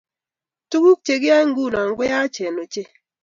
Tuguuk 0.69 0.99
chegiyoe 1.05 1.43
nguno 1.49 1.79
ko 1.97 2.03
yachen 2.13 2.55
ochei 2.63 2.91